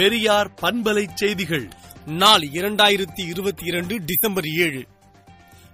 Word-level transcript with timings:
பெரியார் 0.00 0.54
பண்பலை 0.62 1.08
செய்திகள். 1.14 1.68
நாள் 2.06 2.40
இரண்டாயிரத்தி 2.40 3.28
இருபத்தி 3.28 3.66
இரண்டு 3.66 4.04
டிசம்பர் 4.04 4.44
ஏழு. 4.44 4.84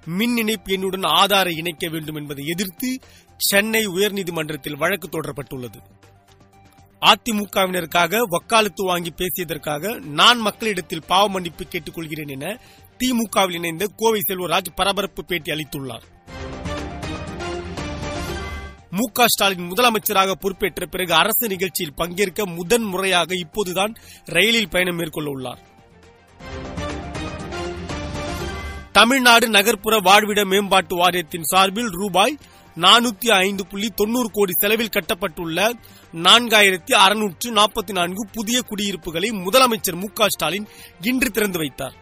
மின் 0.07 0.37
இணைப்பு 0.37 0.77
எண்ணுடன் 0.77 1.07
ஆதாரை 1.07 1.57
இணைக்க 1.57 1.89
வேண்டும் 1.89 2.15
என்பதை 2.15 2.45
எதிர்த்து 2.47 2.99
சென்னை 3.37 3.87
உயர்நீதிமன்றத்தில் 3.87 4.77
வழக்கு 4.77 5.09
தொடரப்பட்டுள்ளது. 5.09 5.77
அதிமுகவினருக்காக 7.01 8.23
வக்காலத்து 8.29 8.85
வாங்கி 8.85 9.13
பேசியதற்காக 9.17 10.01
நான் 10.01 10.39
மக்களிடத்தில் 10.39 11.07
பாவ 11.07 11.29
மன்னிப்பு 11.29 11.65
கேட்டுக் 11.65 11.95
கொள்கிறேன் 11.95 12.29
என 12.29 12.61
திமுகவில் 12.99 13.55
இணைந்த 13.55 13.87
கோவை 13.97 14.21
செல்வராஜ் 14.29 14.75
பரபரப்பு 14.75 15.25
பேட்டி 15.25 15.53
அளித்துள்ளார். 15.53 16.03
மு 18.99 19.05
க 19.13 19.27
ஸ்டாலின் 19.27 19.69
முதலமைச்சராக 19.71 20.35
பொறுப்பேற்ற 20.41 20.87
பிறகு 20.87 21.15
அரசு 21.15 21.49
நிகழ்ச்சியில் 21.49 21.95
பங்கேற்க 21.95 22.47
முதன் 22.47 22.83
முறையாக 22.83 23.35
இப்போதுதான் 23.35 23.93
ரயிலில் 24.25 24.69
பயணம் 24.69 24.97
மேற்கொள்ள 24.97 25.31
உள்ளார். 25.31 25.63
தமிழ்நாடு 28.93 29.49
நகர்ப்புற 29.49 29.97
வாழ்விட 30.01 30.45
மேம்பாட்டு 30.45 30.97
வாரியத்தின் 30.97 31.49
சார்பில் 31.53 31.91
ரூபாய் 31.91 32.39
நானூத்தி 32.77 33.29
ஐந்து 33.31 33.67
புள்ளி 33.67 33.89
தொண்ணூறு 33.95 34.31
கோடி 34.33 34.53
செலவில் 34.53 34.95
கட்டப்பட்டுள்ள 34.97 35.61
நான்காயிரத்தி 36.15 36.95
அறுநூற்று 36.95 37.51
நாற்பத்தி 37.53 37.93
நான்கு 37.93 38.23
புதிய 38.33 38.61
குடியிருப்புகளை 38.61 39.31
முதலமைச்சர் 39.47 40.01
மு 40.03 40.09
க 40.15 40.29
ஸ்டாலின் 40.29 40.67
இன்று 41.01 41.31
திறந்து 41.31 41.59
வைத்தார். 41.59 41.97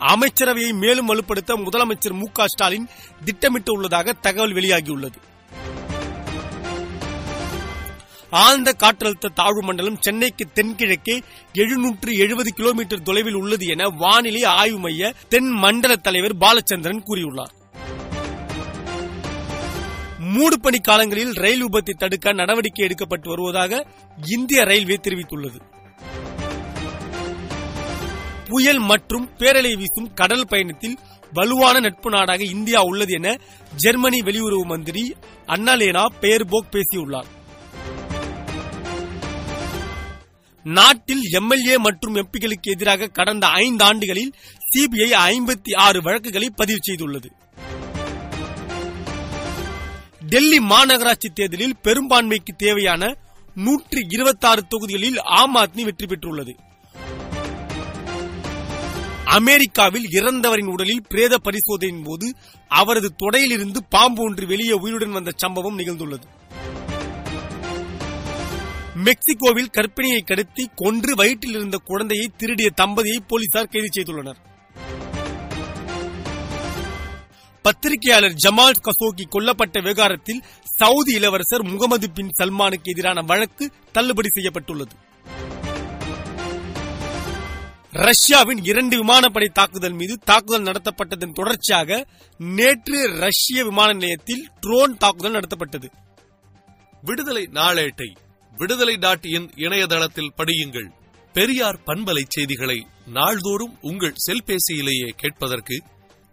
அமைச்சரவையை 0.00 0.72
மேலும் 0.72 1.08
வலுப்படுத்த 1.08 1.56
முதலமைச்சர் 1.56 2.12
மு 2.12 2.26
க 2.32 2.46
ஸ்டாலின் 2.46 2.88
திட்டமிட்டுள்ளதாக 3.24 4.12
தகவல் 4.20 4.52
வெளியாகியுள்ளது. 4.52 5.18
ஆழ்ந்த 8.30 8.74
காற்றழுத்த 8.78 9.32
தாழ்வு 9.34 9.62
மண்டலம் 9.62 10.00
சென்னைக்கு 10.00 10.46
தென்கிழக்கே 10.54 11.22
எழுநூற்று 11.52 12.12
எழுபது 12.12 12.52
கிலோமீட்டர் 12.52 13.02
தொலைவில் 13.02 13.34
உள்ளது 13.34 13.66
என 13.66 13.88
வானிலை 13.88 14.44
ஆய்வு 14.44 14.78
மைய 14.78 15.14
தென் 15.28 15.48
மண்டல 15.48 15.96
தலைவர் 15.96 16.36
பாலச்சந்திரன் 16.36 17.04
கூறியுள்ளார். 17.06 17.54
மூடுபனி 20.34 20.80
காலங்களில் 20.80 21.32
ரயில் 21.32 21.64
விபத்தை 21.64 21.94
தடுக்க 21.96 22.32
நடவடிக்கை 22.32 22.86
எடுக்கப்பட்டு 22.86 23.28
வருவதாக 23.28 23.86
இந்திய 24.26 24.64
ரயில்வே 24.64 25.00
தெரிவித்துள்ளது. 25.02 25.60
புயல் 28.48 28.78
மற்றும் 28.78 29.30
பேரலை 29.38 29.72
வீசும் 29.76 30.12
கடல் 30.14 30.46
பயணத்தில் 30.46 30.98
வலுவான 31.32 31.80
நட்பு 31.80 32.10
நாடாக 32.10 32.42
இந்தியா 32.44 32.80
உள்ளது 32.80 33.12
என 33.12 33.28
ஜெர்மனி 33.76 34.20
வெளியுறவு 34.20 34.64
மந்திரி 34.64 35.14
அன்னலேனா 35.46 36.04
பேர்போக் 36.20 36.70
பேசியுள்ளார். 36.70 37.30
நாட்டில் 40.62 41.22
எம்எல்ஏ 41.32 41.76
மற்றும் 41.78 42.14
எம்பிகளுக்கு 42.14 42.70
எதிராக 42.74 43.06
கடந்த 43.06 43.46
ஐந்து 43.46 43.84
ஆண்டுகளில் 43.84 44.32
சிபிஐ 44.68 45.10
ஐம்பத்தி 45.32 45.74
ஆறு 45.76 46.02
வழக்குகளை 46.02 46.50
பதிவு 46.50 46.78
செய்துள்ளது. 46.86 47.28
டெல்லி 50.28 50.58
மாநகராட்சி 50.58 51.28
தேர்தலில் 51.34 51.76
பெரும்பான்மைக்கு 51.82 52.52
தேவையான 52.56 53.16
நூற்றி 53.54 54.00
இருபத்தாறு 54.08 54.62
தொகுதிகளில் 54.66 55.18
ஆம் 55.20 55.56
ஆத்மி 55.56 55.84
வெற்றி 55.84 56.06
பெற்றுள்ளது. 56.06 56.54
அமெரிக்காவில் 59.36 60.06
இறந்தவரின் 60.10 60.70
உடலில் 60.72 61.06
பிரேத 61.08 61.38
பரிசோதனையின் 61.38 62.04
போது 62.04 62.26
அவரது 62.68 63.08
தொடையிலிருந்து 63.22 63.80
பாம்பு 63.88 64.22
ஒன்று 64.22 64.46
வெளியே 64.46 64.72
உயிருடன் 64.72 65.10
வந்த 65.10 65.32
சம்பவம் 65.36 65.78
நிகழ்ந்துள்ளது. 65.78 66.26
மெக்சிகோவில் 69.06 69.72
கற்பிணியை 69.76 70.20
கடத்தி 70.24 70.70
கொன்று 70.74 71.14
வயிற்றில் 71.14 71.54
இருந்த 71.54 71.76
குழந்தையை 71.84 72.26
திருடிய 72.36 72.70
தம்பதியை 72.80 73.18
போலீசார் 73.26 73.68
கைது 73.68 73.88
செய்துள்ளனர். 73.96 74.38
பத்திரிகையாளர் 77.62 78.36
ஜமால் 78.44 78.82
கசோகி 78.86 79.24
கொல்லப்பட்ட 79.30 79.82
விவகாரத்தில் 79.82 80.44
சவுதி 80.78 81.14
இளவரசர் 81.14 81.64
முகமது 81.64 82.10
பின் 82.10 82.32
சல்மானுக்கு 82.38 82.90
எதிரான 82.94 83.20
வழக்கு 83.20 83.72
தள்ளுபடி 83.92 84.28
செய்யப்பட்டுள்ளது. 84.32 85.05
ரஷ்யாவின் 88.04 88.64
இரண்டு 88.64 88.96
விமானப்படை 88.96 89.48
தாக்குதல் 89.48 89.92
மீது 89.92 90.18
தாக்குதல் 90.24 90.62
நடத்தப்பட்டதன் 90.62 91.32
தொடர்ச்சியாக 91.32 92.06
நேற்று 92.38 93.18
ரஷ்ய 93.18 93.64
விமான 93.64 93.92
நிலையத்தில் 93.92 94.48
ட்ரோன் 94.60 94.96
தாக்குதல் 94.96 95.32
நடத்தப்பட்டது. 95.32 95.88
விடுதலை 97.02 97.48
நாளேட்டை 97.52 98.16
விடுதலை 98.56 98.96
டாட் 98.96 99.24
இன் 99.24 99.50
இணையதளத்தில் 99.56 100.32
படியுங்கள். 100.36 100.88
பெரியார் 101.32 101.78
பண்பலை 101.86 102.22
செய்திகளை 102.28 102.86
நாள்தோறும் 103.06 103.78
உங்கள் 103.80 104.14
செல்பேசியிலேயே 104.26 105.08
கேட்பதற்கு 105.16 105.82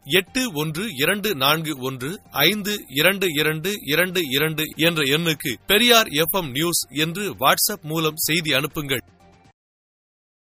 எட்டு 0.06 0.52
ஒன்று 0.54 0.86
இரண்டு 0.96 1.36
நான்கு 1.36 1.78
ஒன்று 1.80 2.22
ஐந்து 2.32 2.84
இரண்டு 2.88 3.28
இரண்டு 3.34 3.74
இரண்டு 3.84 4.22
இரண்டு 4.30 4.64
என்ற 4.76 5.04
எண்ணுக்கு 5.04 5.54
பெரியார் 5.68 6.08
எஃப்எம் 6.08 6.52
நியூஸ் 6.52 6.88
என்று 6.90 7.34
வாட்ஸ்அப் 7.34 7.82
மூலம் 7.82 8.16
செய்தி 8.16 8.54
அனுப்புங்கள். 8.54 9.04